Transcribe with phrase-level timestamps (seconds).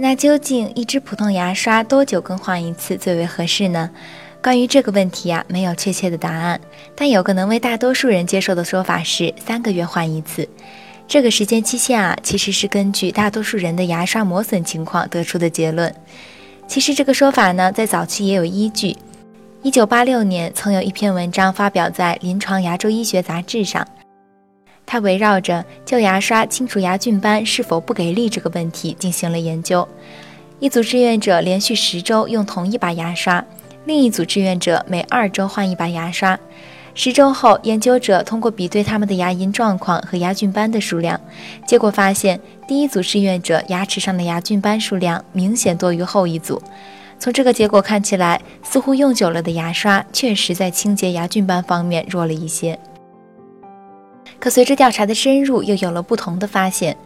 [0.00, 3.90] 那究竟一支普通牙刷多久更换一次最为合适呢？
[4.40, 6.60] 关于这个问题啊，没有确切的答案，
[6.94, 10.48] 但有个能为大多数人接受的说法是三个月换一次。
[11.08, 15.92] 这个时间期限啊，其实是根据大多数人的牙刷磨损情况得出的结论。
[16.68, 18.96] 其实这个说法呢，在早期也有依据。
[19.64, 23.84] 一九八六年，曾有一篇文章发表在《临床牙周医学杂志》上。
[24.90, 29.86] 他围绕着旧牙刷清除牙菌斑是否不给力这个问题进行了研究。
[30.60, 33.44] 一组志愿者连续十周用同一把牙刷，
[33.84, 36.40] 另一组志愿者每二周换一把牙刷。
[36.94, 41.20] 十周后，研究者通过比对他们的牙龈状况和牙菌斑的数量，
[41.66, 46.60] 结果发现第一组志愿者牙齿上的牙菌斑数量明显多于后一组。
[47.18, 52.78] 从这个结果看起来，似乎用久了的牙刷确实在清洁牙菌斑方面弱了一些。
[54.40, 56.96] 可随着调查的深入，又有了不同的发现。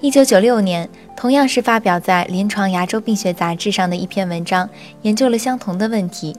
[0.00, 4.68] 一九九六年，同样是发表在《临床牙周病学杂志》上的一篇文章，
[5.02, 6.36] 研究了相同的问题。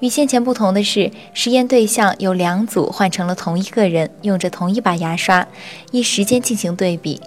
[0.00, 5.46] 与先前不同的是，实验对象由两组换成了同一个人，用着同一把牙刷，
[5.92, 7.18] 依时间进行对比。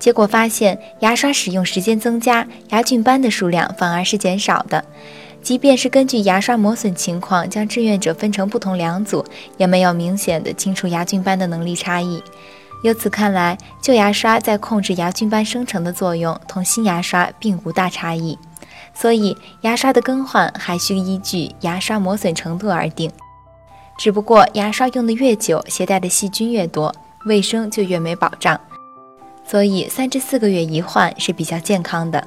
[0.00, 4.84] 结果发现，牙刷使用时间增加，牙菌斑的数量反而是减少的。
[5.46, 9.24] 即便是根据牙刷磨损情况将志愿者分成不同两组，
[9.56, 12.20] 也没有明显的清除牙菌斑的能力差异。
[12.82, 18.36] 由此看来，旧牙刷在控制牙菌斑生成的作用同新牙刷并无大差异。
[18.92, 23.08] 所以，牙刷的更换还需依据牙刷磨损程度而定。
[23.96, 26.92] 只不过，牙刷用的越久，携带的细菌越多，
[27.24, 28.60] 卫生就越没保障。
[29.46, 32.26] 所以，三至四个月一换是比较健康的。